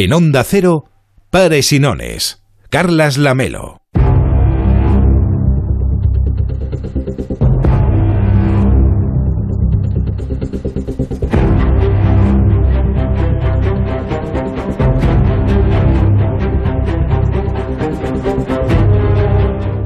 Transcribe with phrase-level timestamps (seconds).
[0.00, 0.84] En Onda Cero,
[1.28, 2.40] Pares y Nones.
[2.70, 3.78] Carlas Lamelo.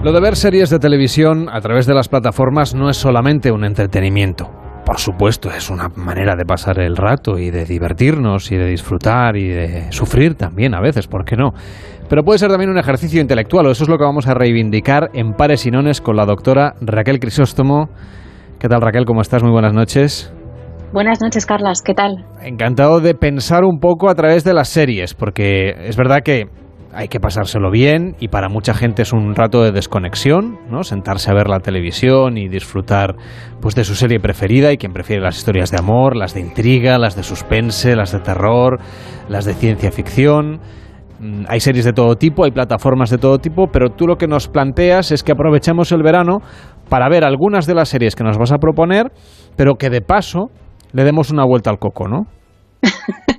[0.03, 3.65] Lo de ver series de televisión a través de las plataformas no es solamente un
[3.65, 4.62] entretenimiento.
[4.85, 9.37] Por supuesto, es una manera de pasar el rato y de divertirnos y de disfrutar
[9.37, 11.53] y de sufrir también a veces, ¿por qué no?
[12.09, 15.11] Pero puede ser también un ejercicio intelectual, o eso es lo que vamos a reivindicar
[15.15, 17.91] en Pares y Nones con la doctora Raquel Crisóstomo.
[18.59, 19.05] ¿Qué tal Raquel?
[19.05, 19.43] ¿Cómo estás?
[19.43, 20.33] Muy buenas noches.
[20.93, 21.81] Buenas noches, Carlas.
[21.83, 22.27] ¿Qué tal?
[22.43, 26.49] Encantado de pensar un poco a través de las series, porque es verdad que
[26.95, 30.85] hay que pasárselo bien y para mucha gente es un rato de desconexión, ¿no?
[30.85, 33.17] Sentarse a ver la televisión y disfrutar
[33.61, 36.99] pues de su serie preferida y quien prefiere las historias de amor, las de intriga,
[36.99, 38.79] las de suspense, las de terror,
[39.29, 40.61] las de ciencia ficción.
[41.19, 44.27] Mm, hay series de todo tipo, hay plataformas de todo tipo, pero tú lo que
[44.27, 46.41] nos planteas es que aprovechemos el verano
[46.91, 49.13] para ver algunas de las series que nos vas a proponer,
[49.57, 50.51] pero que de paso
[50.93, 52.27] le demos una vuelta al coco, ¿no?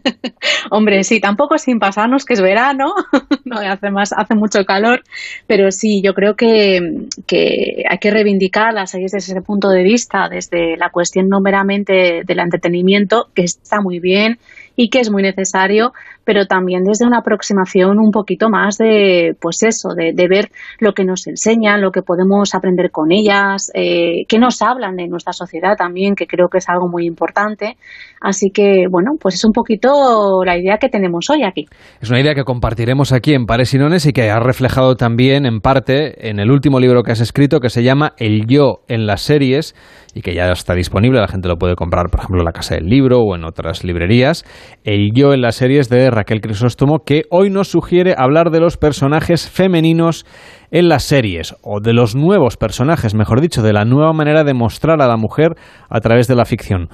[0.75, 2.95] Hombre, sí, tampoco sin pasarnos que es verano,
[3.45, 5.03] no hace más, hace mucho calor,
[5.45, 6.79] pero sí, yo creo que,
[7.27, 11.41] que hay que reivindicar las series desde ese punto de vista, desde la cuestión no
[11.41, 14.39] meramente del entretenimiento, que está muy bien
[14.75, 19.63] y que es muy necesario, pero también desde una aproximación un poquito más de, pues
[19.63, 24.39] eso, de, ver lo que nos enseñan, lo que podemos aprender con ellas, eh, que
[24.39, 27.75] nos hablan de nuestra sociedad también, que creo que es algo muy importante.
[28.21, 31.65] Así que, bueno, pues es un poquito la idea que tenemos hoy aquí.
[32.01, 35.45] Es una idea que compartiremos aquí en Pares y Nones y que has reflejado también
[35.45, 39.05] en parte en el último libro que has escrito que se llama El yo en
[39.05, 39.75] las series
[40.13, 42.75] y que ya está disponible, la gente lo puede comprar, por ejemplo, en la Casa
[42.75, 44.45] del Libro o en otras librerías.
[44.83, 48.77] El yo en las series de Raquel Crisóstomo, que hoy nos sugiere hablar de los
[48.77, 50.25] personajes femeninos
[50.71, 54.53] en las series, o de los nuevos personajes, mejor dicho, de la nueva manera de
[54.53, 55.55] mostrar a la mujer
[55.89, 56.89] a través de la ficción.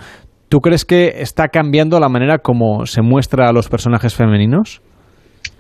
[0.50, 4.82] ¿Tú crees que está cambiando la manera como se muestra a los personajes femeninos?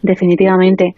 [0.01, 0.93] Definitivamente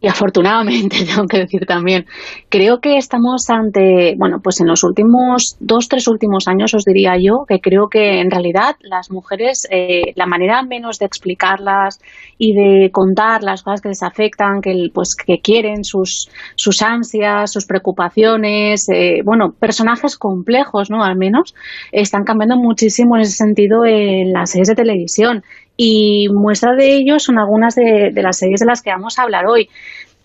[0.00, 2.06] y afortunadamente, tengo que decir también,
[2.48, 7.14] creo que estamos ante, bueno, pues en los últimos dos, tres últimos años os diría
[7.18, 11.98] yo, que creo que en realidad las mujeres, eh, la manera menos de explicarlas
[12.38, 17.52] y de contar las cosas que les afectan, que, pues, que quieren, sus, sus ansias,
[17.52, 21.02] sus preocupaciones, eh, bueno, personajes complejos, ¿no?
[21.02, 21.54] Al menos,
[21.92, 25.42] están cambiando muchísimo en ese sentido en las series de televisión
[25.76, 29.46] y muestra de ello son algunas de, las series de las que vamos a hablar
[29.46, 29.68] hoy.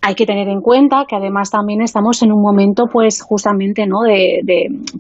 [0.04, 4.02] Hay que tener en cuenta que además también estamos en un momento, pues justamente, ¿no?
[4.02, 4.42] De,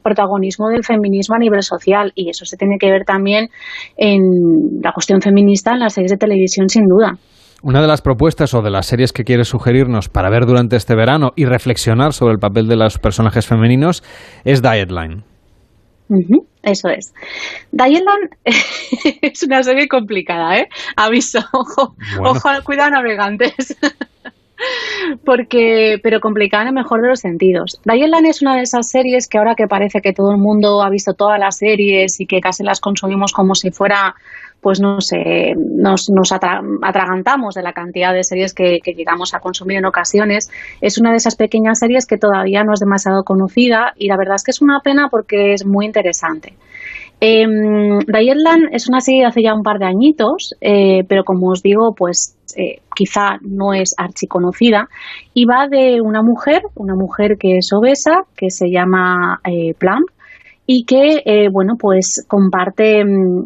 [0.03, 3.49] protagonismo del feminismo a nivel social y eso se tiene que ver también
[3.97, 7.17] en la cuestión feminista en las series de televisión, sin duda.
[7.63, 10.95] Una de las propuestas o de las series que quieres sugerirnos para ver durante este
[10.95, 14.03] verano y reflexionar sobre el papel de los personajes femeninos
[14.43, 15.30] es Dietline
[16.63, 17.13] eso es.
[17.71, 18.29] Diane
[19.21, 20.69] es una serie complicada, ¿eh?
[20.95, 23.77] Aviso, ojo, ojo cuidado navegantes.
[25.25, 27.79] Porque, pero complicada en el mejor de los sentidos.
[27.83, 30.89] Diane es una de esas series que ahora que parece que todo el mundo ha
[30.91, 34.13] visto todas las series y que casi las consumimos como si fuera
[34.61, 35.09] pues nos,
[36.09, 40.49] nos atragantamos de la cantidad de series que, llegamos a consumir en ocasiones.
[40.81, 44.35] Es una de esas pequeñas series que todavía no es demasiado conocida y la verdad
[44.35, 46.53] es que es una pena porque es muy interesante.
[47.19, 47.45] Eh,
[48.07, 51.61] Dietland es una serie de hace ya un par de añitos, eh, pero como os
[51.61, 54.89] digo, pues eh, quizá no es archiconocida
[55.33, 60.03] y va de una mujer, una mujer que es obesa, que se llama eh, Plum
[60.65, 63.03] y que, eh, bueno, pues comparte...
[63.03, 63.45] Mm,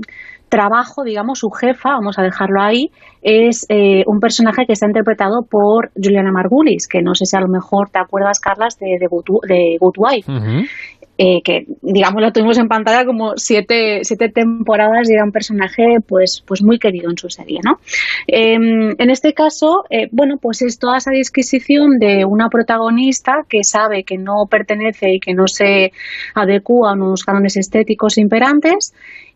[0.49, 2.91] trabajo, digamos, su jefa, vamos a dejarlo ahí,
[3.21, 7.41] es eh, un personaje que está interpretado por Juliana Margulis, que no sé si a
[7.41, 10.31] lo mejor te acuerdas, Carlas, de, de, Good, Wife.
[11.17, 15.99] Eh, que digamos lo tuvimos en pantalla como siete, siete temporadas y era un personaje
[16.05, 17.79] pues, pues muy querido en su serie, ¿no?
[18.27, 23.63] Em, en este caso, eh, bueno, pues es toda esa disquisición de una protagonista que
[23.63, 25.93] sabe que no pertenece y que no se
[26.33, 28.93] adecua a unos cánones estéticos imperantes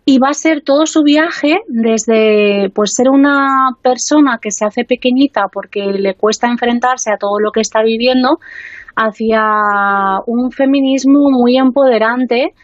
[0.09, 4.83] y va a ser todo su viaje desde pues ser una persona que se hace
[4.83, 8.39] pequeñita porque le cuesta enfrentarse a todo lo que está viviendo
[8.95, 9.43] hacia
[10.25, 12.55] un feminismo muy empoderante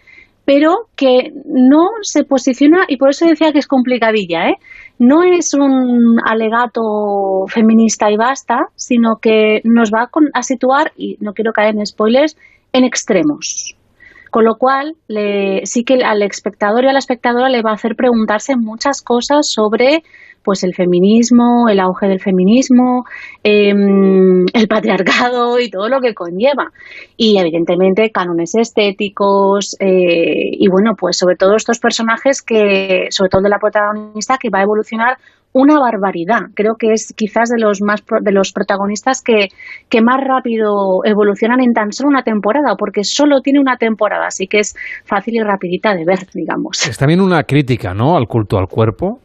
[0.43, 4.57] pero que no se posiciona y por eso decía que es complicadilla, ¿eh?
[4.97, 11.33] No es un alegato feminista y basta, sino que nos va a situar, y no
[11.33, 12.37] quiero caer en spoilers,
[12.73, 13.75] en extremos
[14.35, 14.97] Con lo cual,
[15.63, 19.49] sí que al espectador y a la espectadora le va a hacer preguntarse muchas cosas
[19.49, 20.03] sobre
[20.43, 23.05] pues el feminismo, el auge del feminismo,
[23.43, 26.73] em, el patriarcado y todo lo que conlleva.
[27.15, 33.41] Y evidentemente cánones estéticos eh, y bueno, pues sobre todo estos personajes que, sobre todo
[33.41, 35.17] de la protagonista, que va a evolucionar
[35.55, 36.49] una barbaridad.
[36.53, 39.47] Creo que es quizás de los más de los protagonistas que,
[39.89, 44.47] que más rápido evolucionan en tan solo una temporada, porque solo tiene una temporada, así
[44.47, 44.75] que es
[45.05, 46.85] fácil y rapidita de ver, digamos.
[46.85, 48.17] Es también una crítica, ¿no?
[48.17, 49.21] Al culto al cuerpo.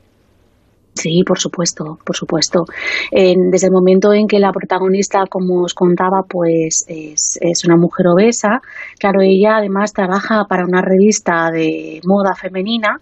[1.00, 2.64] Sí, por supuesto, por supuesto.
[3.10, 8.08] desde el momento en que la protagonista, como os contaba, pues es, es, una mujer
[8.08, 8.60] obesa,
[8.98, 13.00] claro, ella además trabaja para una revista de moda femenina,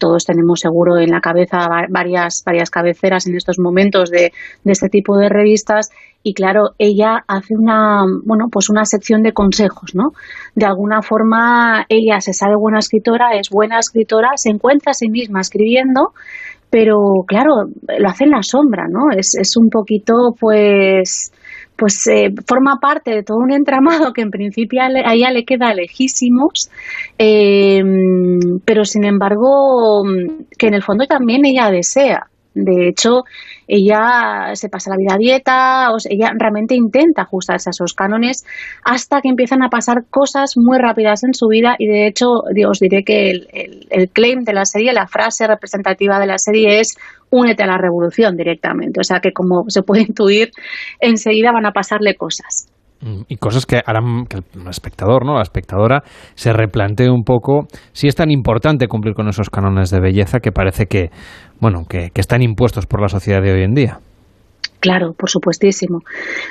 [0.00, 4.32] todos tenemos seguro en la cabeza varias, varias cabeceras en estos momentos de,
[4.64, 5.90] de este tipo de revistas,
[6.24, 10.10] y claro, ella hace una, bueno, pues una sección de consejos, ¿no?
[10.56, 15.08] De alguna forma, ella se sabe buena escritora, es buena escritora, se encuentra a sí
[15.08, 16.10] misma escribiendo,
[16.70, 17.66] pero claro,
[17.98, 19.10] lo hace en la sombra, ¿no?
[19.16, 21.32] Es, es un poquito, pues,
[21.76, 25.74] pues eh, forma parte de todo un entramado que en principio a ella le queda
[25.74, 26.70] lejísimos,
[27.18, 27.82] eh,
[28.64, 30.02] pero sin embargo,
[30.58, 32.28] que en el fondo también ella desea.
[32.56, 33.24] De hecho,
[33.68, 38.46] ella se pasa la vida a dieta, o ella realmente intenta ajustarse a esos cánones
[38.82, 42.28] hasta que empiezan a pasar cosas muy rápidas en su vida y de hecho
[42.66, 46.80] os diré que el, el claim de la serie, la frase representativa de la serie
[46.80, 46.96] es
[47.30, 50.50] únete a la revolución directamente, o sea que como se puede intuir,
[50.98, 52.72] enseguida van a pasarle cosas.
[53.00, 55.34] Mm, y cosas que harán que el espectador, ¿no?
[55.34, 56.02] la espectadora,
[56.34, 60.50] se replantee un poco si es tan importante cumplir con esos cánones de belleza que
[60.50, 61.10] parece que,
[61.60, 63.98] bueno, que, están impuestos por la sociedad de hoy en día.
[64.80, 66.00] Claro, por supuestísimo.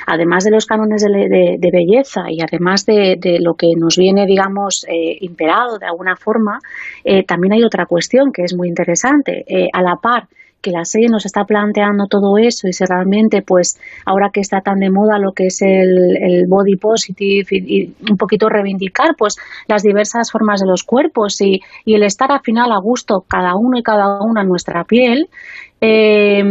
[0.06, 5.16] Además de los cánones de, belleza y además de, lo que nos viene, digamos, eh,
[5.20, 6.58] imperado de alguna forma,
[7.04, 9.44] eh, también hay otra cuestión que es muy interesante.
[9.48, 10.28] Eh, a la par
[10.66, 14.62] que la serie nos está planteando todo eso y si realmente, pues, ahora que está
[14.62, 19.36] tan de moda lo que es el, body positive y, un poquito reivindicar, pues,
[19.68, 23.54] las diversas formas de los cuerpos y, y el estar al final a gusto cada
[23.54, 25.28] uno y cada una en nuestra piel,
[25.80, 26.42] eh,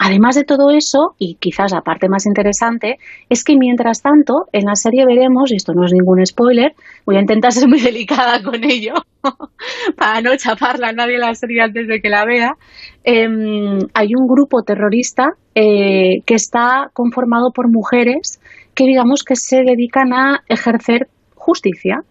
[0.00, 2.96] además de todo eso, y quizás la parte más interesante,
[3.28, 6.72] es que mientras tanto, en la serie veremos, y esto no es ningún spoiler,
[7.06, 8.94] voy a intentar ser muy delicada con ello,
[9.96, 12.54] para no chaparla a nadie la serie antes de que la vea,
[13.04, 18.40] em, hay un grupo terrorista eh, que está conformado por mujeres
[18.74, 21.06] que digamos que se dedican a ejercer
[21.36, 22.02] justicia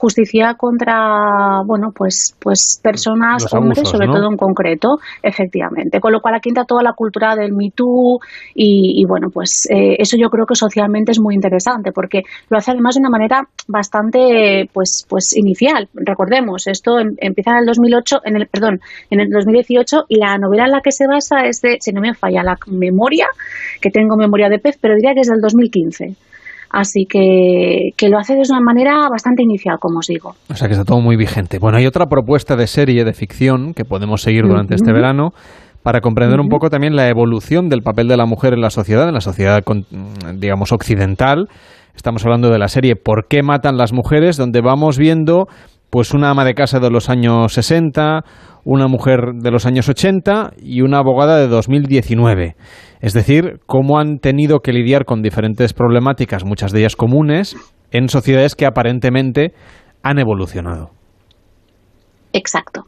[0.00, 6.00] justicia contra, bueno, pues, pues personas, hombres, sobre todo en concreto, efectivamente.
[6.00, 8.18] Con lo cual aquí entra toda la cultura del Me Too
[8.54, 12.70] y, bueno, pues eh, eso yo creo que socialmente es muy interesante porque lo hace
[12.70, 15.88] además de una manera bastante, pues, pues inicial.
[15.92, 18.80] Recordemos, esto em, empieza en el 2008, en el, perdón,
[19.10, 22.00] en el 2018 y la novela en la que se basa es de, si no
[22.00, 23.26] me falla la memoria,
[23.82, 26.29] que tengo memoria de pez, pero diría que es del 2015.
[26.70, 30.34] Así que, que lo hace de una manera bastante inicial, como os digo.
[30.48, 31.58] O sea que está todo muy vigente.
[31.58, 35.30] Bueno, hay otra propuesta de serie de ficción que podemos seguir durante este verano
[35.82, 39.08] para comprender un poco también la evolución del papel de la mujer en la sociedad,
[39.08, 39.62] en la sociedad,
[40.36, 41.48] digamos, occidental.
[41.96, 45.46] Estamos hablando de la serie ¿Por qué matan las mujeres?, donde vamos viendo
[45.90, 48.24] pues una ama de casa de los años 60,
[48.64, 52.56] una mujer de los años 80 y una abogada de 2019.
[53.00, 57.56] Es decir, cómo han tenido que lidiar con diferentes problemáticas, muchas de ellas comunes,
[57.90, 59.52] en sociedades que aparentemente
[60.02, 60.99] han evolucionado.
[62.32, 62.86] Exacto.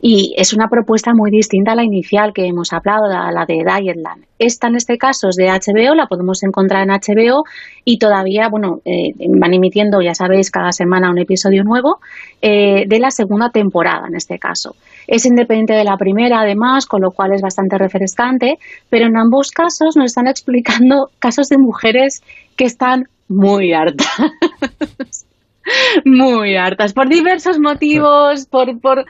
[0.00, 3.56] Y es una propuesta muy distinta a la inicial que hemos hablado, a la de
[3.56, 4.24] Dietland.
[4.38, 7.42] Esta en este caso es de HBO, la podemos encontrar en HBO
[7.84, 11.98] y todavía, bueno, eh, van emitiendo, ya sabéis, cada semana un episodio nuevo
[12.40, 14.74] eh, de la segunda temporada en este caso.
[15.06, 19.50] Es independiente de la primera, además, con lo cual es bastante refrescante, pero en ambos
[19.50, 22.22] casos nos están explicando casos de mujeres
[22.56, 24.08] que están muy hartas.
[26.04, 29.04] muy hartas, por diversos motivos, por, por,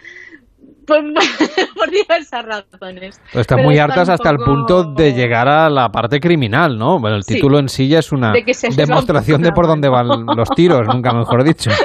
[0.87, 1.03] por,
[1.91, 3.21] diversas razones.
[3.35, 6.99] están muy hartas hasta el punto de llegar a la parte criminal, ¿no?
[6.99, 8.33] Bueno, el título en sí ya es una
[8.77, 11.71] demostración de por dónde van los tiros, nunca mejor dicho.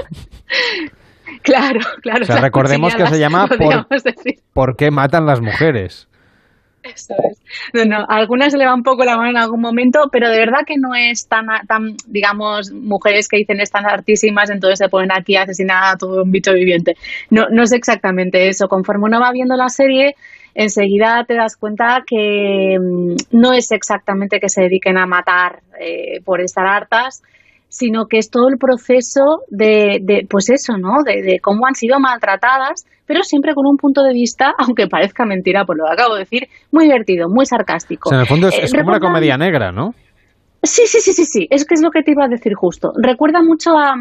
[1.44, 2.24] Claro, claro.
[2.24, 3.48] O sea, recordemos que se llama
[4.54, 6.08] por, qué matan las mujeres?
[6.84, 7.88] Eso es.
[7.88, 10.38] No, a algunas se le va un poco la mano en algún momento, pero de
[10.38, 15.12] verdad que no es tan, tan digamos, mujeres que dicen están hartísimas, entonces se ponen
[15.12, 16.96] aquí a asesinar a todo un bicho viviente.
[17.30, 18.68] No, no es exactamente eso.
[18.68, 20.16] Conforme uno va viendo la serie,
[20.56, 26.22] enseguida te das cuenta que mm, no es exactamente que se dediquen a matar eh,
[26.26, 27.24] por estar hartas,
[27.74, 31.02] sino que es todo el proceso de, de pues eso, ¿no?
[31.04, 35.66] De, cómo han sido maltratadas, pero siempre con un punto de vista, aunque parezca mentira
[35.66, 38.10] por lo que acabo de decir, muy divertido, muy sarcástico.
[38.10, 39.96] O sea, en el fondo es, eh, como una comedia negra, ¿no?
[40.66, 42.94] Sí, sí, sí, sí, sí, es que es lo que te iba a decir justo.
[42.96, 43.96] Recuerda mucho a,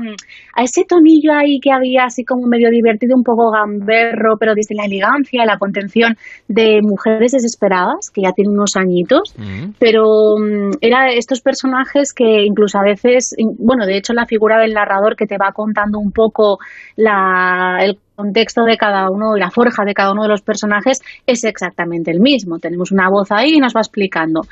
[0.54, 4.76] a, ese tonillo ahí que había así como medio divertido, un poco gamberro, pero desde
[4.76, 6.16] la elegancia, la contención
[6.47, 9.73] de mujeres desesperadas, que ya tienen unos añitos, mm.
[9.81, 10.04] pero
[10.37, 15.16] um, era estos personajes que incluso a veces, bueno, de hecho la figura del narrador
[15.16, 16.59] que te va contando un poco
[16.95, 21.00] la, el contexto de cada uno y la forja de cada uno de los personajes
[21.26, 22.59] es exactamente el mismo.
[22.59, 24.43] Tenemos una voz ahí y nos va explicando.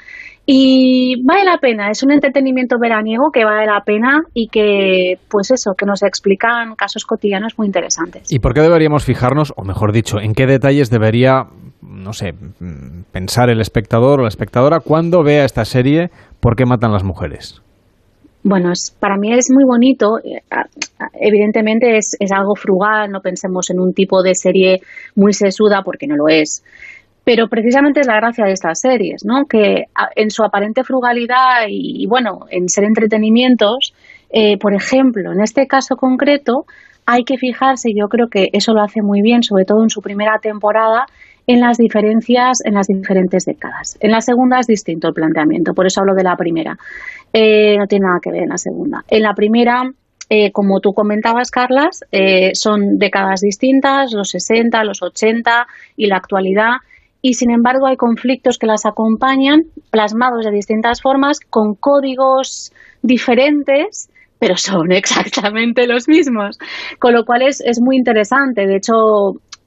[0.47, 5.51] Y vale la pena, es un entretenimiento veraniego que vale la pena y que, pues
[5.53, 8.33] eso, que nos explican casos cotidianos muy interesantes.
[8.33, 11.45] ¿Y por qué deberíamos fijarnos, o mejor dicho, en qué detalles debería,
[11.83, 12.35] no sé,
[13.13, 16.11] pensar el espectador o la espectadora cuando vea esta serie
[16.41, 17.61] ¿Por qué matan las mujeres?
[18.43, 20.19] Bueno, para mí es muy bonito.
[20.25, 20.41] Eh,
[21.21, 24.81] evidentemente es, es, algo frugal, no pensemos en un tipo de serie
[25.15, 26.65] muy sesuda porque no lo es.
[27.23, 29.45] Pero precisamente es la gracia de estas series, ¿no?
[29.45, 29.85] Que
[30.17, 33.95] en su aparente frugalidad y, bueno, en ser entretenimientos,
[34.31, 36.65] eh, por ejemplo, en este caso concreto,
[37.05, 40.01] hay que fijarse, yo creo que eso lo hace muy bien, sobre todo en su
[40.01, 41.07] primera temporada,
[41.53, 43.97] en las diferencias en las diferentes décadas.
[44.01, 46.77] En la segunda es distinto el planteamiento, por eso hablo de la primera.
[47.33, 49.05] Eh, no tiene nada que ver en la segunda.
[49.09, 49.83] En la primera,
[50.29, 52.01] eh, como tú comentabas, Carlas,
[52.55, 55.67] son décadas distintas, los 60, los 80
[55.97, 56.77] y la actualidad,
[57.23, 64.09] y sin embargo hay conflictos que las acompañan, plasmados de distintas formas, con códigos diferentes,
[64.39, 66.59] pero son exactamente los mismos.
[66.99, 68.67] Con lo cual es, es muy interesante.
[68.67, 68.95] De hecho,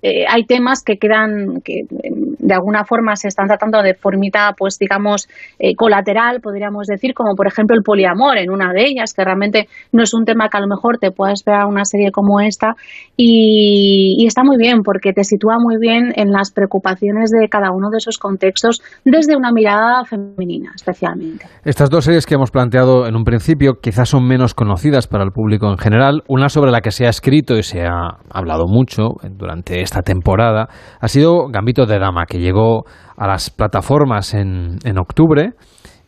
[0.03, 4.53] eh, hay temas que quedan, que em, de alguna forma se están tratando de formita,
[4.57, 5.29] pues digamos,
[5.60, 9.69] eh, colateral, podríamos decir, como por ejemplo el poliamor en una de ellas, que realmente
[9.93, 12.41] no es un tema que a lo mejor te puedas ver a una serie como
[12.41, 12.75] esta
[13.15, 17.89] y, está muy bien porque te sitúa muy bien en las preocupaciones de cada uno
[17.91, 21.45] de esos contextos desde una mirada femenina, especialmente.
[21.63, 25.31] Estas dos series que hemos planteado en un principio quizás son menos conocidas para el
[25.31, 29.15] público en general, una sobre la que se ha escrito y se ha hablado mucho
[29.31, 30.67] durante esta temporada
[31.00, 32.85] ha sido Gambito de Dama, que llegó
[33.15, 35.51] a las plataformas en, en octubre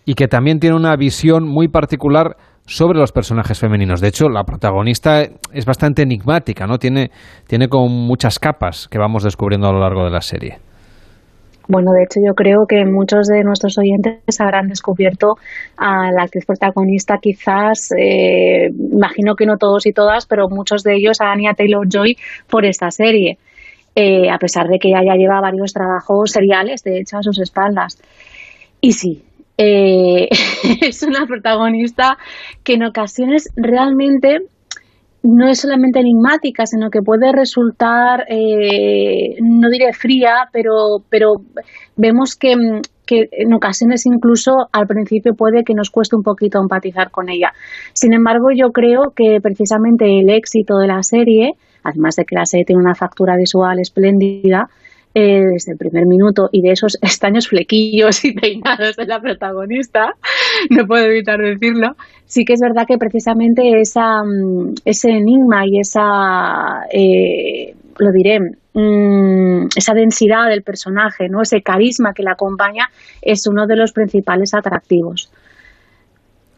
[0.05, 4.01] y que también tiene una visión muy particular sobre los personajes femeninos.
[4.01, 6.79] De hecho, la protagonista es bastante enigmática, ¿no?
[6.79, 7.11] Tiene,
[7.47, 10.57] tiene como muchas capas que vamos descubriendo a lo largo de la serie.
[11.67, 15.35] Bueno, de hecho yo creo que muchos de nuestros oyentes habrán descubierto
[15.77, 20.95] a la actriz protagonista quizás, eh, imagino que no todos y todas, pero muchos de
[20.95, 22.17] ellos a Anya Taylor-Joy
[22.49, 23.39] por esta serie.
[23.95, 27.39] Eh, a pesar de que ella ya lleva varios trabajos seriales, de hecho, a sus
[27.39, 27.97] espaldas.
[28.81, 29.23] Y sí,
[29.57, 30.27] eh,
[30.81, 32.17] es una protagonista
[32.63, 34.39] que en ocasiones realmente
[35.23, 41.35] no es solamente enigmática, sino que puede resultar, eh, no diré fría, pero, pero
[41.95, 42.53] vemos que,
[43.07, 47.53] que, en ocasiones incluso al principio puede que nos cueste un poquito empatizar con ella.
[47.93, 51.53] Sin embargo, yo creo que precisamente el éxito de la serie
[51.85, 54.67] además de que la serie tiene una factura visual espléndida
[55.17, 60.13] eh, desde el primer minuto y de esos extraños flequillos y peinados de la protagonista,
[60.69, 65.79] no puedo evitar decirlo, sí que es verdad que precisamente esa, mm, ese enigma y
[65.79, 68.41] esa, eh, lo diré,
[68.73, 71.41] mm, esa densidad del personaje, ¿no?
[71.41, 72.89] ese carisma que la acompaña
[73.21, 75.31] es uno de los principales atractivos.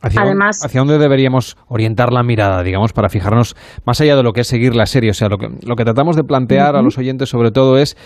[0.01, 4.31] ¿Hacia, Además, ¿Hacia dónde deberíamos orientar la mirada, digamos, para fijarnos más allá de lo
[4.31, 5.09] que es seguir la serie?
[5.09, 7.97] O sea, lo que, lo que tratamos de plantear a los oyentes sobre todo es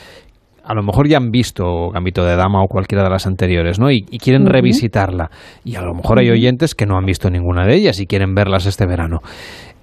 [0.63, 3.91] a lo mejor ya han visto Gambito de Dama o cualquiera de las anteriores, ¿no?
[3.91, 5.29] Y, quieren revisitarla.
[5.63, 8.36] Y a lo mejor hay oyentes que no han visto ninguna de ellas y quieren
[8.36, 9.19] verlas este verano.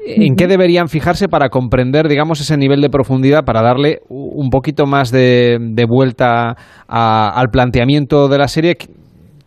[0.07, 4.87] ¿En qué deberían fijarse para comprender, digamos, ese nivel de profundidad, para darle un poquito
[4.87, 8.77] más de, vuelta al planteamiento de la serie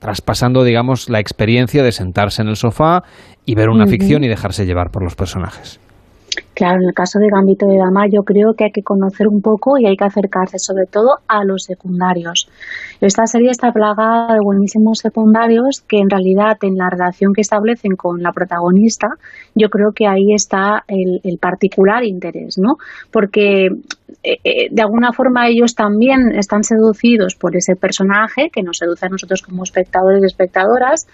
[0.01, 3.03] traspasando, digamos, la experiencia de sentarse en el sofá
[3.45, 5.79] y ver una ficción y dejarse llevar por los personajes.
[6.53, 9.41] Claro, en el caso de Gambito de Dama yo creo que hay que conocer un
[9.41, 12.49] poco y hay que acercarse sobre todo a los secundarios.
[13.01, 17.95] Esta serie está plagada de buenísimos secundarios que en realidad en la relación que establecen
[17.95, 19.07] con la protagonista
[19.55, 22.75] yo creo que ahí está el, particular interés, ¿no?
[23.11, 23.69] Porque
[24.23, 29.05] eh, eh, de alguna forma ellos también están seducidos por ese personaje que nos seduce
[29.05, 31.07] a nosotros como espectadores y espectadoras,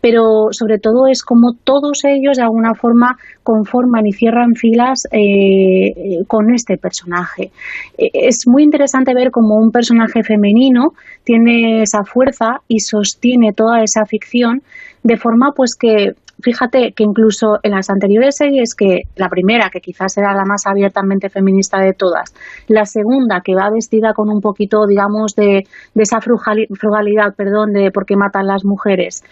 [0.00, 6.24] pero sobre todo es como todos ellos de alguna forma conforman y cierran filas eh,
[6.26, 7.50] con este personaje.
[7.96, 10.92] es muy interesante ver cómo un personaje femenino
[11.24, 14.62] tiene esa fuerza y sostiene toda esa ficción
[15.02, 19.80] de forma pues que fíjate que incluso en las anteriores series, que la primera, que
[19.80, 22.34] quizás era la más abiertamente feminista de todas,
[22.68, 27.90] la segunda, que va vestida con un poquito, digamos, de, de esa frugalidad, perdón, de
[27.90, 29.22] por qué matan las mujeres,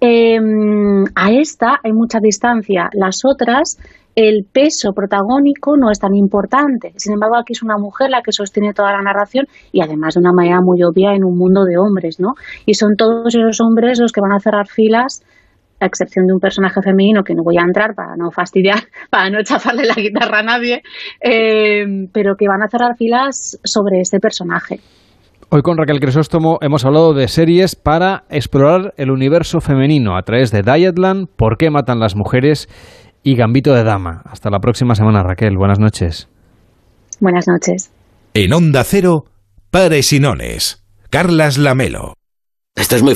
[0.00, 2.88] em, a esta hay mucha distancia.
[2.92, 3.78] Las otras
[4.16, 6.94] el peso protagónico no es tan importante.
[6.96, 10.20] Sin embargo, aquí es una mujer la que sostiene toda la narración y además de
[10.20, 12.32] una manera muy obvia en un mundo de hombres, ¿no?
[12.64, 15.22] Y son todos esos hombres los que van a cerrar filas
[15.80, 19.30] a excepción de un personaje femenino que no voy a entrar para no fastidiar, para
[19.30, 20.82] no chafarle la guitarra a nadie,
[21.20, 24.80] eh, pero que van a cerrar filas sobre este personaje.
[25.48, 30.50] Hoy con Raquel Crisóstomo hemos hablado de series para explorar el universo femenino a través
[30.50, 32.68] de Dietland, por qué matan las mujeres
[33.22, 34.22] y Gambito de Dama.
[34.24, 35.56] Hasta la próxima semana, Raquel.
[35.56, 36.28] Buenas noches.
[37.20, 37.92] Buenas noches.
[38.34, 39.24] En Onda Cero,
[39.70, 40.84] Pares y Nones.
[41.10, 42.14] Carlas Lamelo.
[42.74, 43.04] Esto es muy